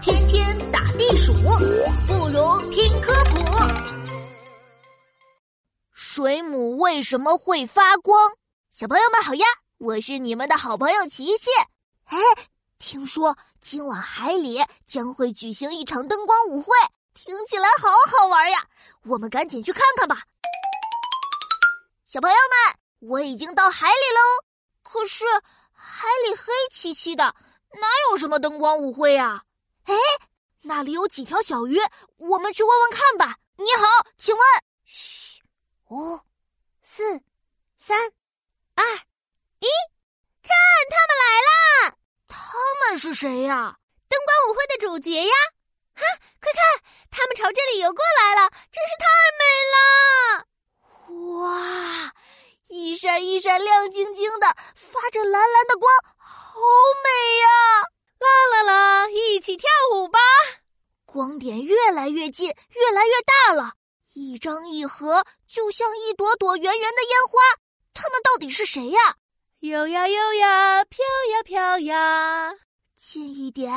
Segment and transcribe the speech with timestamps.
[0.00, 1.32] 天天打地鼠，
[2.06, 3.36] 不如听科普。
[5.92, 8.32] 水母为什么会发光？
[8.72, 9.46] 小朋友们好呀，
[9.78, 11.50] 我是你们的好朋友琪琪。
[12.06, 12.18] 哎，
[12.80, 16.72] 听说今晚海里将会举行一场灯光舞会，
[17.14, 18.66] 听起来好好玩呀！
[19.04, 20.22] 我们赶紧去看看吧。
[22.06, 24.20] 小朋友们，我已经到海里喽，
[24.82, 25.24] 可是
[25.72, 27.36] 海里黑漆漆的。
[27.80, 29.42] 哪有什么灯光舞会呀？
[29.84, 29.94] 哎，
[30.62, 31.78] 那里有几条小鱼，
[32.16, 33.36] 我们去问问看吧。
[33.56, 33.84] 你好，
[34.16, 34.42] 请问？
[34.84, 35.42] 嘘，
[35.90, 36.18] 五、
[36.82, 37.02] 四、
[37.76, 37.98] 三、
[38.74, 38.84] 二、
[39.60, 39.66] 一，
[40.42, 40.50] 看，
[40.90, 41.96] 他们来啦！
[42.26, 42.36] 他
[42.80, 43.78] 们是谁呀？
[44.08, 45.34] 灯光舞会的主角呀！
[45.94, 46.02] 哈，
[46.40, 49.04] 快看，他们朝这里游过来了，真是太
[49.38, 49.42] 美
[49.74, 49.78] 了！
[51.38, 52.12] 哇，
[52.68, 55.92] 一闪一闪亮晶晶的，发着蓝蓝的光。
[56.16, 56.60] 好
[57.04, 57.08] 美
[59.54, 60.18] 起跳舞吧！
[61.04, 63.74] 光点越来越近，越来越大了，
[64.12, 67.38] 一张一合，就像一朵朵圆圆的烟花。
[67.92, 69.14] 他们到底是谁呀？
[69.60, 72.52] 游呀游呀，飘呀飘呀，
[72.96, 73.70] 近一点，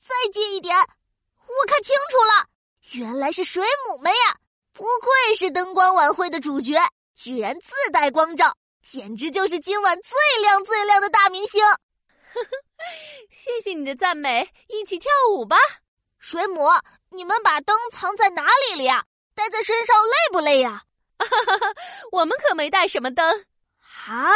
[0.00, 2.46] 再近一点，我看清楚了，
[2.92, 4.38] 原来是水母们呀！
[4.72, 6.78] 不愧是灯光晚会的主角，
[7.16, 11.60] 居然自带光照，简直就是今晚最亮最亮的大明星。
[11.64, 12.48] 呵呵，
[13.30, 15.56] 谢谢你的赞美，一起跳舞吧。
[16.18, 16.66] 水母，
[17.10, 19.04] 你们把灯藏在哪里了呀？
[19.34, 20.82] 带在身上累不累呀？
[21.18, 21.74] 哈哈，
[22.12, 23.44] 我们可没带什么灯。
[24.06, 24.30] 啊，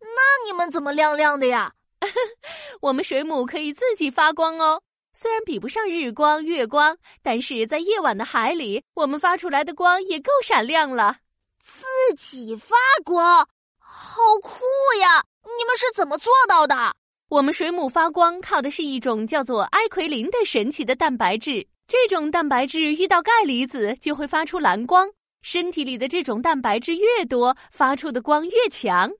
[0.00, 1.72] 那你们怎么亮亮的呀？
[2.80, 4.82] 我们水母可以自己发光哦。
[5.12, 11.16] 虽然比不上日光、月光，但是在夜晚的海里，我们发出来的光也够闪亮了。
[11.58, 11.84] 自
[12.16, 14.60] 己发光，好酷
[15.00, 15.24] 呀！
[15.42, 16.94] 你们是怎么做到的？
[17.28, 21.66] 我们水母发光靠的是一种叫做埃奎林的神奇的蛋白质。
[21.88, 25.08] 这种蛋白质遇到钙离子就会发出蓝光。
[25.42, 29.10] 身体里的这种蛋白质越多，发出的光越强。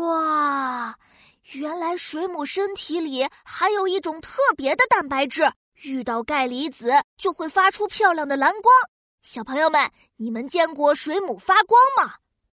[0.00, 0.96] 哇，
[1.52, 5.48] 原来水母身体里还有一种特别的蛋白质，
[5.82, 8.74] 遇到钙离子就会发出漂亮的蓝光。
[9.22, 9.80] 小朋友们，
[10.16, 12.14] 你们见过水母发光吗？